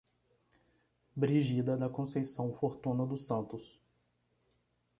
Brigida 1.15 1.77
da 1.77 1.87
Conceição 1.87 2.51
Fortuna 2.51 3.05
dos 3.05 3.27
Santos 3.27 3.79